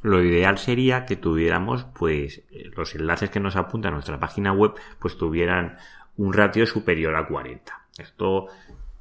Lo 0.02 0.22
ideal 0.22 0.58
sería 0.58 1.04
que 1.04 1.16
tuviéramos, 1.16 1.84
pues, 1.84 2.42
los 2.76 2.94
enlaces 2.94 3.30
que 3.30 3.40
nos 3.40 3.56
apunta 3.56 3.88
a 3.88 3.90
nuestra 3.90 4.18
página 4.18 4.52
web, 4.52 4.72
pues 4.98 5.18
tuvieran 5.18 5.76
un 6.16 6.32
ratio 6.32 6.66
superior 6.66 7.14
a 7.16 7.26
40. 7.26 7.80
Esto 7.98 8.46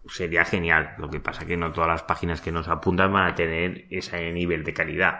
sería 0.07 0.43
genial. 0.43 0.95
Lo 0.97 1.09
que 1.09 1.19
pasa 1.19 1.45
que 1.45 1.57
no 1.57 1.71
todas 1.71 1.89
las 1.89 2.03
páginas 2.03 2.41
que 2.41 2.51
nos 2.51 2.67
apuntan 2.67 3.13
van 3.13 3.27
a 3.27 3.35
tener 3.35 3.85
ese 3.89 4.31
nivel 4.31 4.63
de 4.63 4.73
calidad. 4.73 5.19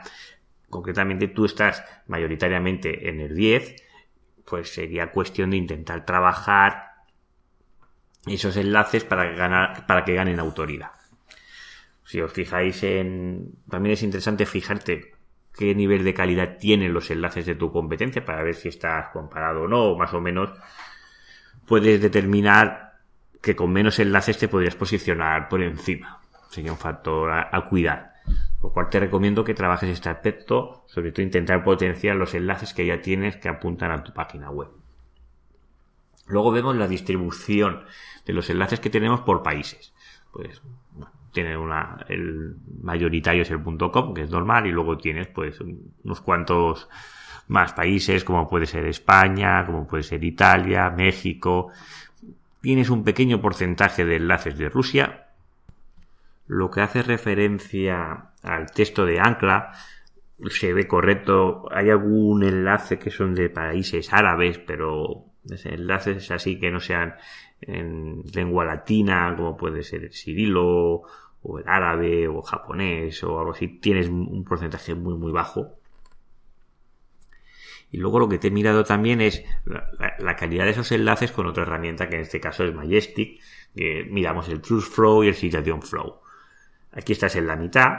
Concretamente 0.70 1.28
tú 1.30 1.46
estás 1.46 1.84
mayoritariamente 2.08 3.10
en 3.10 3.22
el 3.22 3.36
10, 3.36 3.76
pues 4.46 4.74
sería 4.74 5.12
cuestión 5.12 5.52
de 5.52 5.58
intentar 5.58 6.06
trabajar 6.06 6.90
esos 8.28 8.58
enlaces 8.58 9.04
para 9.04 9.32
ganar, 9.32 9.86
para 9.88 10.04
que 10.04 10.14
ganen 10.14 10.40
autoridad. 10.40 10.92
Si 12.04 12.20
os 12.22 12.34
fijáis 12.34 12.84
en, 12.84 13.54
también 13.70 13.94
es 13.94 14.04
interesante 14.04 14.46
fijarte 14.46 15.14
qué 15.56 15.76
nivel 15.76 16.04
de 16.04 16.14
calidad 16.14 16.58
tienen 16.58 16.94
los 16.94 17.12
enlaces 17.12 17.46
de 17.46 17.56
tu 17.56 17.72
competencia 17.72 18.24
para 18.24 18.44
ver 18.44 18.56
si 18.56 18.70
estás 18.70 19.10
comparado 19.10 19.64
o 19.64 19.68
no, 19.68 19.96
más 19.96 20.14
o 20.14 20.22
menos 20.22 20.52
puedes 21.70 22.02
determinar 22.02 22.90
que 23.42 23.56
con 23.56 23.72
menos 23.72 24.00
enlaces 24.00 24.38
te 24.38 24.48
podrías 24.48 24.76
posicionar 24.76 25.48
por 25.50 25.62
encima. 25.62 26.20
Sería 26.50 26.72
un 26.72 26.78
factor 26.78 27.32
a, 27.32 27.70
cuidar. 27.70 28.16
Lo 28.62 28.70
cual 28.70 28.90
te 28.90 29.00
recomiendo 29.00 29.44
que 29.44 29.54
trabajes 29.54 29.90
este 29.90 30.10
aspecto, 30.10 30.84
sobre 30.88 31.12
todo 31.12 31.22
intentar 31.22 31.64
potenciar 31.64 32.16
los 32.16 32.34
enlaces 32.34 32.74
que 32.74 32.86
ya 32.86 33.02
tienes 33.02 33.38
que 33.38 33.50
apuntan 33.50 33.92
a 33.92 34.04
tu 34.04 34.14
página 34.14 34.50
web. 34.50 34.70
Luego 36.28 36.52
vemos 36.52 36.76
la 36.76 36.88
distribución 36.88 37.86
de 38.26 38.34
los 38.34 38.50
enlaces 38.50 38.80
que 38.80 38.90
tenemos 38.90 39.22
por 39.22 39.44
países. 39.44 39.94
Pues 40.32 40.62
tiene 41.32 41.58
una, 41.58 42.06
el 42.08 42.56
mayoritario 42.82 43.44
es 43.44 43.52
el 43.52 43.62
.com, 43.62 44.14
que 44.14 44.22
es 44.22 44.30
normal, 44.30 44.68
y 44.68 44.72
luego 44.72 44.98
tienes 44.98 45.28
pues 45.28 45.60
unos 45.62 46.22
cuantos 46.22 46.90
más 47.48 47.74
países, 47.74 48.24
como 48.24 48.48
puede 48.48 48.66
ser 48.66 48.86
España, 48.86 49.66
como 49.66 49.88
puede 49.88 50.04
ser 50.04 50.24
Italia, 50.24 50.90
México. 50.90 51.72
Tienes 52.62 52.90
un 52.90 53.04
pequeño 53.04 53.42
porcentaje 53.42 54.06
de 54.06 54.18
enlaces 54.18 54.58
de 54.58 54.70
Rusia. 54.70 55.28
Lo 56.48 56.70
que 56.70 56.82
hace 56.82 57.04
referencia 57.04 58.32
al 58.44 58.72
texto 58.72 59.06
de 59.06 59.20
ancla 59.20 59.72
se 60.50 60.74
ve 60.74 60.88
correcto. 60.88 61.68
Hay 61.72 61.90
algún 61.90 62.44
enlace 62.44 63.00
que 63.00 63.12
son 63.12 63.34
de 63.34 63.50
países 63.50 64.14
árabes, 64.14 64.60
pero 64.60 65.26
enlaces 65.66 66.32
así 66.32 66.60
que 66.60 66.72
no 66.72 66.80
sean 66.80 67.16
en 67.62 68.24
lengua 68.34 68.66
latina, 68.66 69.34
como 69.36 69.58
puede 69.58 69.84
ser 69.84 70.04
el 70.04 70.14
cirilo, 70.14 71.04
o 71.42 71.60
el 71.60 71.68
árabe, 71.68 72.28
o 72.28 72.42
japonés, 72.42 73.24
o 73.24 73.40
algo 73.40 73.52
así, 73.52 73.68
tienes 73.68 74.10
un 74.10 74.44
porcentaje 74.44 74.96
muy, 74.96 75.16
muy 75.16 75.32
bajo. 75.32 75.80
Y 77.92 77.98
luego 77.98 78.20
lo 78.20 78.30
que 78.30 78.38
te 78.38 78.50
he 78.50 78.52
mirado 78.52 78.84
también 78.84 79.20
es 79.22 79.44
la, 79.66 80.36
calidad 80.36 80.66
de 80.66 80.72
esos 80.72 80.92
enlaces 80.92 81.32
con 81.32 81.48
otra 81.48 81.64
herramienta 81.64 82.08
que 82.08 82.16
en 82.16 82.22
este 82.22 82.40
caso 82.40 82.64
es 82.64 82.74
Majestic. 82.74 83.42
Que 83.76 84.06
miramos 84.10 84.50
el 84.50 84.62
Truth 84.62 84.84
Flow 84.84 85.24
y 85.24 85.28
el 85.28 85.36
Citation 85.36 85.82
Flow. 85.82 86.20
Aquí 86.92 87.14
estás 87.14 87.36
en 87.36 87.48
la 87.48 87.56
mitad, 87.56 87.94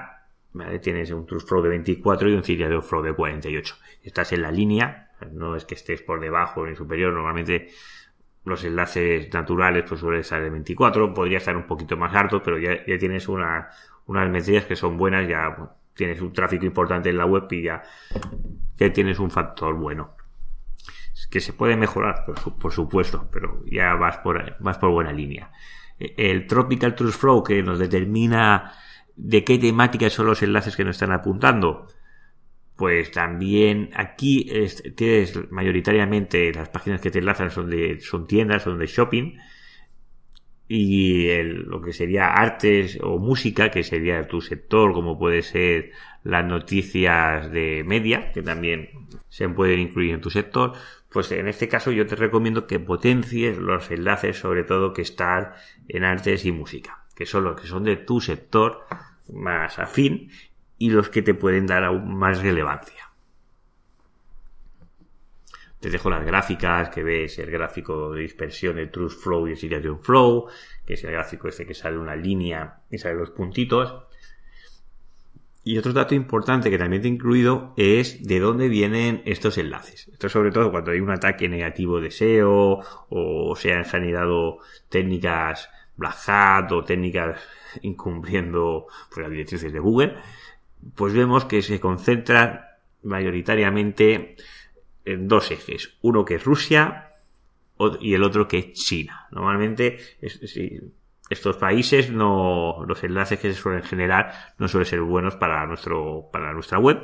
Tienes 0.82 1.12
un 1.12 1.26
Truth 1.26 1.46
Flow 1.46 1.62
de 1.62 1.68
24 1.68 2.28
y 2.28 2.34
un 2.34 2.42
Citation 2.42 2.82
Flow 2.82 3.02
de 3.02 3.14
48. 3.14 3.76
Estás 4.02 4.32
en 4.32 4.42
la 4.42 4.50
línea, 4.50 5.12
no 5.30 5.54
es 5.54 5.64
que 5.64 5.76
estés 5.76 6.02
por 6.02 6.20
debajo 6.20 6.66
ni 6.66 6.74
superior, 6.74 7.12
normalmente 7.12 7.68
los 8.44 8.64
enlaces 8.64 9.32
naturales 9.32 9.85
pues 9.88 10.00
suelen 10.00 10.20
estar 10.20 10.42
de 10.42 10.50
24, 10.50 11.12
podría 11.12 11.38
estar 11.38 11.56
un 11.56 11.66
poquito 11.66 11.97
más 11.97 12.14
alto, 12.14 12.42
pero 12.42 12.59
ya, 12.59 12.85
tienes 12.99 13.28
una, 13.28 13.68
unas 14.06 14.30
medidas 14.30 14.64
que 14.64 14.76
son 14.76 14.97
buenas, 14.97 15.28
ya 15.28 15.56
tienes 15.94 16.20
un 16.20 16.32
tráfico 16.32 16.64
importante 16.64 17.11
en 17.11 17.18
la 17.18 17.26
web 17.26 17.47
y 17.50 17.62
ya 17.62 17.82
tienes 18.92 19.18
un 19.18 19.30
factor 19.30 19.75
bueno. 19.75 20.16
Que 21.30 21.40
se 21.40 21.52
puede 21.52 21.76
mejorar, 21.76 22.25
por, 22.25 22.73
supuesto, 22.73 23.28
pero 23.30 23.62
ya 23.66 23.94
vas 23.94 24.18
por, 24.18 24.56
vas 24.59 24.78
por 24.78 24.90
buena 24.90 25.12
línea. 25.12 25.52
El 25.99 26.47
Tropical 26.47 26.94
Trust 26.94 27.20
Flow 27.20 27.44
que 27.44 27.62
nos 27.62 27.78
determina 27.78 28.73
de 29.16 29.44
qué 29.44 29.59
temáticas 29.59 30.12
son 30.14 30.26
los 30.26 30.42
enlaces 30.42 30.76
que 30.76 30.85
nos 30.85 30.97
están 30.97 31.12
apuntando. 31.12 31.87
Pues 32.80 33.10
también 33.10 33.90
aquí 33.92 34.50
tienes 34.96 35.38
mayoritariamente 35.50 36.50
las 36.50 36.70
páginas 36.70 37.02
que 37.02 37.10
te 37.10 37.18
enlazan 37.18 37.50
son 37.50 37.68
de 37.68 38.00
son 38.00 38.26
tiendas, 38.26 38.62
son 38.62 38.78
de 38.78 38.87
shopping 38.87 39.37
y 40.66 41.28
lo 41.42 41.82
que 41.82 41.92
sería 41.92 42.28
artes 42.28 42.99
o 43.02 43.18
música, 43.18 43.70
que 43.70 43.82
sería 43.82 44.26
tu 44.26 44.40
sector, 44.40 44.94
como 44.94 45.18
puede 45.18 45.42
ser 45.42 45.90
las 46.25 46.46
noticias 46.46 47.52
de 47.52 47.84
media, 47.84 48.32
que 48.32 48.40
también 48.40 48.88
se 49.28 49.46
pueden 49.50 49.80
incluir 49.80 50.14
en 50.14 50.22
tu 50.22 50.30
sector, 50.30 50.72
pues 51.10 51.30
en 51.32 51.49
este 51.49 51.68
caso 51.68 51.92
yo 51.92 52.06
te 52.06 52.16
recomiendo 52.16 52.66
que 52.66 52.80
potencies 52.80 53.58
los 53.58 53.90
enlaces, 53.90 54.38
sobre 54.38 54.64
todo 54.64 54.94
que 54.94 55.02
están 55.02 55.50
en 55.87 56.04
artes 56.04 56.46
y 56.46 56.52
música, 56.52 57.04
que 57.14 57.26
son 57.26 57.44
los 57.44 57.60
que 57.60 57.66
son 57.66 57.84
de 57.84 57.99
tu 57.99 58.22
sector 58.22 58.87
más 59.28 59.78
afín 59.78 60.30
y 60.80 60.88
los 60.88 61.10
que 61.10 61.20
te 61.20 61.34
pueden 61.34 61.66
dar 61.66 61.84
aún 61.84 62.16
más 62.16 62.42
relevancia. 62.42 63.10
Te 65.78 65.90
dejo 65.90 66.08
las 66.08 66.25
gráficas 66.25 66.88
que 66.88 67.02
ves, 67.02 67.38
el 67.38 67.50
gráfico 67.50 68.12
de 68.12 68.22
dispersión, 68.22 68.78
el 68.78 68.90
Truth 68.90 69.12
Flow 69.12 69.46
y 69.46 69.50
el 69.50 69.56
Situation 69.58 70.02
Flow, 70.02 70.46
que 70.87 70.94
es 70.94 71.04
el 71.04 71.12
gráfico 71.12 71.49
este 71.49 71.66
que 71.66 71.75
sale 71.75 71.99
una 71.99 72.16
línea 72.16 72.80
y 72.90 72.96
sale 72.96 73.16
los 73.16 73.30
puntitos. 73.30 73.94
Y 75.64 75.76
otro 75.76 75.92
dato 75.92 76.14
importante 76.14 76.70
que 76.70 76.78
también 76.78 77.02
te 77.02 77.08
he 77.08 77.10
incluido 77.10 77.75
es 77.76 78.26
de 78.26 78.40
dónde 78.40 78.68
vienen 78.68 79.20
estos 79.26 79.58
enlaces. 79.58 80.08
Esto 80.08 80.30
sobre 80.30 80.50
todo 80.50 80.70
cuando 80.70 80.92
hay 80.92 81.00
un 81.00 81.10
ataque 81.10 81.46
negativo 81.46 82.00
de 82.00 82.10
SEO 82.10 82.80
o 83.10 83.54
se 83.54 83.75
han 83.75 83.84
generado 83.84 84.60
técnicas 84.88 85.68
Black 86.00 86.16
Hat 86.26 86.72
o 86.72 86.82
técnicas 86.82 87.38
incumpliendo 87.82 88.87
pues, 89.10 89.22
las 89.22 89.30
directrices 89.30 89.72
de 89.72 89.78
Google, 89.78 90.16
pues 90.94 91.14
vemos 91.14 91.44
que 91.44 91.62
se 91.62 91.80
concentran 91.80 92.62
mayoritariamente 93.02 94.37
en 95.04 95.28
dos 95.28 95.50
ejes. 95.50 95.96
Uno 96.02 96.25
que 96.25 96.37
es 96.37 96.44
Rusia 96.44 97.12
y 98.00 98.14
el 98.14 98.22
otro 98.22 98.46
que 98.46 98.58
es 98.58 98.72
China. 98.72 99.26
Normalmente 99.30 99.99
estos 101.30 101.56
países 101.56 102.10
no, 102.10 102.84
los 102.87 103.02
enlaces 103.04 103.38
que 103.38 103.52
se 103.52 103.58
suelen 103.58 103.82
generar 103.82 104.54
no 104.58 104.68
suelen 104.68 104.87
ser 104.87 105.00
buenos 105.00 105.37
para 105.37 105.66
nuestro, 105.66 106.28
para 106.32 106.52
nuestra 106.52 106.78
web. 106.78 107.02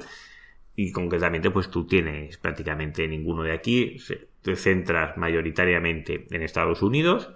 Y 0.78 0.92
concretamente, 0.92 1.50
pues 1.50 1.71
tú 1.71 1.87
tienes 1.87 2.37
prácticamente 2.37 3.09
ninguno 3.09 3.42
de 3.42 3.52
aquí. 3.52 3.97
Te 4.42 4.56
centras 4.56 5.16
mayoritariamente 5.16 6.26
en 6.30 6.42
Estados 6.42 6.83
Unidos, 6.83 7.33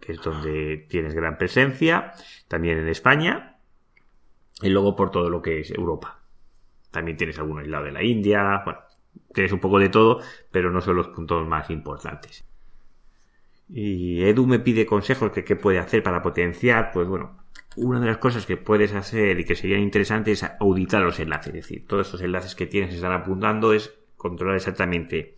que 0.00 0.12
es 0.12 0.20
donde 0.20 0.84
tienes 0.88 1.14
gran 1.14 1.38
presencia. 1.38 2.12
También 2.48 2.78
en 2.78 2.88
España. 2.88 3.57
Y 4.62 4.68
luego 4.68 4.96
por 4.96 5.10
todo 5.10 5.30
lo 5.30 5.42
que 5.42 5.60
es 5.60 5.70
Europa. 5.70 6.20
También 6.90 7.16
tienes 7.16 7.38
algún 7.38 7.58
aislado 7.58 7.84
de 7.84 7.92
la 7.92 8.02
India, 8.02 8.62
bueno, 8.64 8.80
tienes 9.32 9.52
un 9.52 9.60
poco 9.60 9.78
de 9.78 9.88
todo, 9.88 10.20
pero 10.50 10.70
no 10.70 10.80
son 10.80 10.96
los 10.96 11.08
puntos 11.08 11.46
más 11.46 11.70
importantes. 11.70 12.44
Y 13.68 14.22
Edu 14.22 14.46
me 14.46 14.58
pide 14.58 14.86
consejos 14.86 15.34
de 15.34 15.44
qué 15.44 15.54
puede 15.54 15.78
hacer 15.78 16.02
para 16.02 16.22
potenciar, 16.22 16.90
pues 16.92 17.06
bueno, 17.06 17.38
una 17.76 18.00
de 18.00 18.06
las 18.06 18.18
cosas 18.18 18.46
que 18.46 18.56
puedes 18.56 18.94
hacer 18.94 19.38
y 19.38 19.44
que 19.44 19.54
sería 19.54 19.78
interesante 19.78 20.32
es 20.32 20.44
auditar 20.58 21.02
los 21.02 21.20
enlaces, 21.20 21.48
es 21.48 21.54
decir, 21.54 21.86
todos 21.86 22.06
estos 22.06 22.22
enlaces 22.22 22.54
que 22.54 22.66
tienes 22.66 22.94
están 22.94 23.12
apuntando 23.12 23.72
es 23.72 23.94
controlar 24.16 24.56
exactamente 24.56 25.36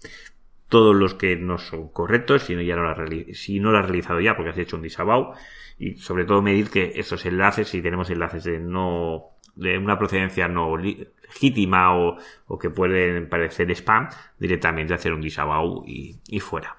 todos 0.71 0.97
los 0.97 1.15
que 1.15 1.37
no 1.37 1.59
son 1.59 1.89
correctos, 1.89 2.45
si 2.45 2.55
no, 2.55 2.62
ya 2.62 2.77
no 2.77 2.85
lo 2.85 2.91
has, 2.91 3.37
si 3.37 3.61
no 3.61 3.77
has 3.77 3.85
realizado 3.85 4.21
ya 4.21 4.37
porque 4.37 4.50
has 4.50 4.59
hecho 4.59 4.77
un 4.77 4.83
disavow 4.83 5.35
y 5.79 5.97
sobre 5.97 6.25
todo 6.25 6.41
medir 6.41 6.71
que 6.71 6.93
estos 6.95 7.27
enlaces, 7.27 7.69
si 7.69 7.83
tenemos 7.83 8.09
enlaces 8.09 8.45
de 8.45 8.59
no 8.59 9.37
de 9.57 9.77
una 9.77 9.99
procedencia 9.99 10.47
no 10.49 10.77
legítima 10.77 11.99
o, 11.99 12.17
o 12.47 12.59
que 12.59 12.71
pueden 12.71 13.29
parecer 13.29 13.71
spam, 13.73 14.09
directamente 14.39 14.95
hacer 14.95 15.12
un 15.12 15.21
disavow 15.21 15.85
y, 15.87 16.21
y 16.29 16.41
fuera. 16.41 16.77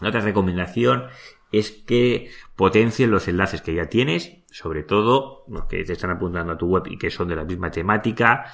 La 0.00 0.08
otra 0.08 0.20
recomendación 0.20 1.04
es 1.52 1.70
que 1.70 2.30
potencien 2.56 3.12
los 3.12 3.28
enlaces 3.28 3.62
que 3.62 3.74
ya 3.74 3.86
tienes, 3.86 4.38
sobre 4.50 4.82
todo 4.82 5.44
los 5.46 5.66
que 5.66 5.84
te 5.84 5.92
están 5.92 6.10
apuntando 6.10 6.54
a 6.54 6.58
tu 6.58 6.66
web 6.66 6.84
y 6.86 6.98
que 6.98 7.10
son 7.10 7.28
de 7.28 7.36
la 7.36 7.44
misma 7.44 7.70
temática, 7.70 8.46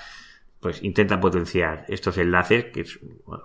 pues 0.60 0.82
intenta 0.82 1.18
potenciar 1.18 1.86
estos 1.88 2.18
enlaces, 2.18 2.66
que 2.66 2.84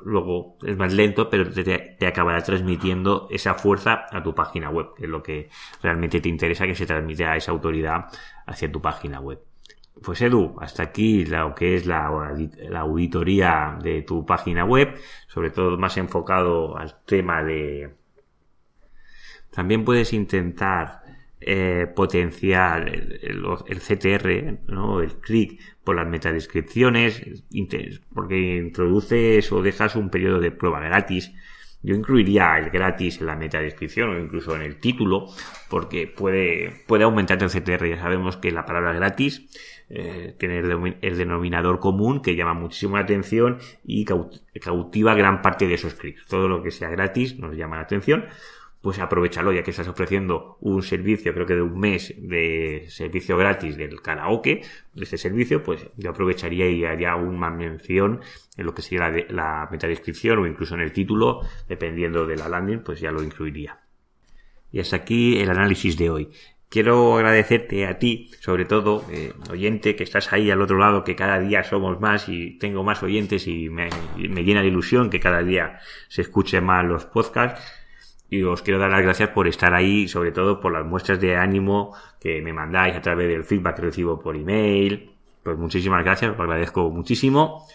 luego 0.03 0.57
es 0.65 0.75
más 0.77 0.93
lento, 0.93 1.29
pero 1.29 1.49
te, 1.49 2.05
acabará 2.05 2.41
transmitiendo 2.43 3.27
esa 3.31 3.53
fuerza 3.53 4.05
a 4.11 4.21
tu 4.21 4.35
página 4.35 4.69
web, 4.69 4.87
que 4.97 5.05
es 5.05 5.09
lo 5.09 5.23
que 5.23 5.49
realmente 5.81 6.19
te 6.19 6.27
interesa 6.27 6.65
que 6.65 6.75
se 6.75 6.85
transmita 6.85 7.35
esa 7.37 7.53
autoridad 7.53 8.07
hacia 8.45 8.69
tu 8.69 8.81
página 8.81 9.21
web. 9.21 9.39
Pues 10.03 10.21
Edu, 10.21 10.57
hasta 10.59 10.83
aquí 10.83 11.25
lo 11.25 11.55
que 11.55 11.75
es 11.75 11.85
la, 11.85 12.11
la 12.69 12.81
auditoría 12.81 13.77
de 13.81 14.01
tu 14.01 14.25
página 14.25 14.65
web, 14.65 14.93
sobre 15.27 15.51
todo 15.51 15.77
más 15.77 15.95
enfocado 15.95 16.77
al 16.77 17.01
tema 17.05 17.41
de... 17.43 17.95
También 19.51 19.85
puedes 19.85 20.11
intentar 20.11 21.04
eh, 21.47 21.85
potenciar 21.95 22.89
el, 22.89 23.79
CTR, 23.79 24.61
¿no? 24.67 24.99
el 24.99 25.11
clic 25.19 25.61
por 25.83 25.95
las 25.95 26.07
metadescripciones, 26.07 27.21
porque 28.15 28.55
introduces 28.57 29.51
o 29.51 29.61
dejas 29.61 29.95
un 29.95 30.09
periodo 30.09 30.39
de 30.39 30.49
prueba 30.49 30.79
gratis. 30.79 31.31
Yo 31.83 31.93
incluiría 31.93 32.57
el 32.57 32.71
gratis 32.71 33.21
en 33.21 33.27
la 33.27 33.35
metadescripción 33.35 34.09
o 34.09 34.19
incluso 34.19 34.55
en 34.55 34.63
el 34.63 34.79
título, 34.79 35.27
porque 35.69 36.07
puede, 36.07 36.83
puede 36.87 37.03
aumentar 37.03 37.37
el 37.43 37.51
CTR. 37.51 37.89
Ya 37.89 37.99
sabemos 37.99 38.37
que 38.37 38.49
la 38.49 38.65
palabra 38.65 38.93
gratis 38.93 39.47
tiene 40.39 40.61
el, 41.01 41.15
denominador 41.15 41.79
común 41.79 42.23
que 42.23 42.35
llama 42.35 42.55
muchísimo 42.55 42.97
la 42.97 43.03
atención 43.03 43.59
y 43.83 44.03
cautiva 44.03 45.13
gran 45.13 45.43
parte 45.43 45.67
de 45.67 45.75
esos 45.75 45.93
clics. 45.93 46.25
Todo 46.25 46.47
lo 46.47 46.63
que 46.63 46.71
sea 46.71 46.89
gratis 46.89 47.37
nos 47.37 47.55
llama 47.55 47.75
la 47.75 47.83
atención 47.83 48.25
pues 48.85 48.99
aprovechalo 48.99 49.51
ya 49.51 49.63
que 49.63 49.71
estás 49.71 49.87
ofreciendo 49.87 50.59
un 50.61 50.83
servicio, 50.83 51.33
creo 51.33 51.47
que 51.47 51.55
de 51.55 51.63
un 51.63 51.79
mes 51.79 52.13
de 52.19 52.85
servicio 52.87 53.35
gratis 53.35 53.77
del 53.77 53.99
karaoke, 53.99 54.61
de 54.93 55.03
este 55.03 55.17
servicio, 55.17 55.63
pues 55.63 55.87
yo 55.97 56.11
aprovecharía 56.11 56.69
y 56.69 56.85
haría 56.85 57.15
una 57.15 57.49
mención 57.49 58.21
en 58.55 58.63
lo 58.63 58.75
que 58.75 58.83
sería 58.83 59.09
la, 59.09 59.25
la 59.29 59.69
metadescripción 59.71 60.37
o 60.37 60.45
incluso 60.45 60.75
en 60.75 60.81
el 60.81 60.93
título, 60.93 61.41
dependiendo 61.67 62.27
de 62.27 62.35
la 62.35 62.47
landing, 62.47 62.83
pues 62.83 62.99
ya 62.99 63.09
lo 63.09 63.23
incluiría. 63.23 63.79
Y 64.71 64.81
hasta 64.81 64.97
aquí 64.97 65.39
el 65.39 65.49
análisis 65.49 65.97
de 65.97 66.11
hoy. 66.11 66.29
Quiero 66.69 67.15
agradecerte 67.15 67.87
a 67.87 67.97
ti, 67.97 68.29
sobre 68.39 68.65
todo, 68.65 69.03
eh, 69.09 69.33
oyente, 69.49 69.95
que 69.95 70.03
estás 70.03 70.31
ahí 70.31 70.51
al 70.51 70.61
otro 70.61 70.77
lado, 70.77 71.03
que 71.03 71.15
cada 71.15 71.39
día 71.39 71.63
somos 71.63 71.99
más 71.99 72.29
y 72.29 72.59
tengo 72.59 72.83
más 72.83 73.01
oyentes 73.01 73.47
y 73.47 73.67
me, 73.67 73.89
me 74.15 74.43
llena 74.43 74.61
de 74.61 74.67
ilusión 74.67 75.09
que 75.09 75.19
cada 75.19 75.41
día 75.41 75.79
se 76.07 76.21
escuche 76.21 76.61
más 76.61 76.85
los 76.85 77.05
podcasts 77.05 77.63
y 78.35 78.43
os 78.43 78.61
quiero 78.61 78.79
dar 78.79 78.91
las 78.91 79.01
gracias 79.01 79.29
por 79.29 79.47
estar 79.47 79.73
ahí, 79.73 80.07
sobre 80.07 80.31
todo 80.31 80.59
por 80.59 80.73
las 80.73 80.85
muestras 80.85 81.19
de 81.19 81.35
ánimo 81.35 81.95
que 82.19 82.41
me 82.41 82.53
mandáis 82.53 82.95
a 82.95 83.01
través 83.01 83.27
del 83.27 83.43
feedback 83.43 83.77
que 83.77 83.81
recibo 83.83 84.19
por 84.19 84.35
email. 84.35 85.11
Pues 85.43 85.57
muchísimas 85.57 86.03
gracias, 86.03 86.31
os 86.31 86.39
agradezco 86.39 86.89
muchísimo. 86.89 87.65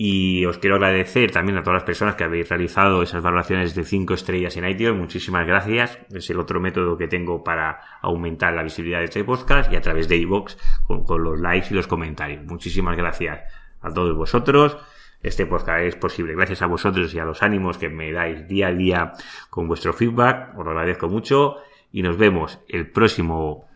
Y 0.00 0.44
os 0.46 0.58
quiero 0.58 0.76
agradecer 0.76 1.32
también 1.32 1.58
a 1.58 1.62
todas 1.62 1.78
las 1.78 1.84
personas 1.84 2.14
que 2.14 2.22
habéis 2.22 2.48
realizado 2.48 3.02
esas 3.02 3.22
valoraciones 3.22 3.74
de 3.74 3.82
5 3.82 4.14
estrellas 4.14 4.56
en 4.56 4.68
iTunes. 4.68 4.94
Muchísimas 4.94 5.44
gracias. 5.44 5.98
Es 6.12 6.30
el 6.30 6.38
otro 6.38 6.60
método 6.60 6.96
que 6.96 7.08
tengo 7.08 7.42
para 7.42 7.80
aumentar 8.00 8.54
la 8.54 8.62
visibilidad 8.62 9.00
de 9.00 9.06
este 9.06 9.24
podcast 9.24 9.72
y 9.72 9.76
a 9.76 9.80
través 9.80 10.08
de 10.08 10.16
iVoox 10.16 10.56
con, 10.86 11.04
con 11.04 11.24
los 11.24 11.40
likes 11.40 11.68
y 11.70 11.74
los 11.74 11.88
comentarios. 11.88 12.44
Muchísimas 12.44 12.96
gracias 12.96 13.40
a 13.80 13.92
todos 13.92 14.16
vosotros 14.16 14.78
este 15.22 15.46
podcast 15.46 15.80
es 15.80 15.96
posible 15.96 16.34
gracias 16.34 16.62
a 16.62 16.66
vosotros 16.66 17.12
y 17.14 17.18
a 17.18 17.24
los 17.24 17.42
ánimos 17.42 17.78
que 17.78 17.88
me 17.88 18.12
dais 18.12 18.46
día 18.46 18.68
a 18.68 18.72
día 18.72 19.12
con 19.50 19.66
vuestro 19.66 19.92
feedback. 19.92 20.56
Os 20.56 20.64
lo 20.64 20.70
agradezco 20.70 21.08
mucho 21.08 21.56
y 21.92 22.02
nos 22.02 22.16
vemos 22.16 22.60
el 22.68 22.90
próximo 22.90 23.68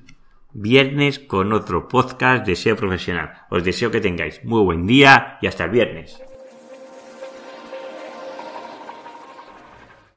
viernes 0.52 1.18
con 1.18 1.52
otro 1.52 1.88
podcast 1.88 2.46
de 2.46 2.56
SEO 2.56 2.76
profesional. 2.76 3.32
Os 3.50 3.64
deseo 3.64 3.90
que 3.90 4.00
tengáis 4.00 4.44
muy 4.44 4.62
buen 4.62 4.86
día 4.86 5.38
y 5.40 5.46
hasta 5.46 5.64
el 5.64 5.70
viernes. 5.70 6.22